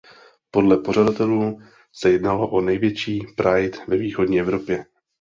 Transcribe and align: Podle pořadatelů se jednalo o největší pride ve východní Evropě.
Podle 0.51 0.77
pořadatelů 0.77 1.59
se 1.93 2.09
jednalo 2.11 2.47
o 2.49 2.61
největší 2.61 3.19
pride 3.37 3.79
ve 3.87 3.97
východní 3.97 4.39
Evropě. 4.39 4.85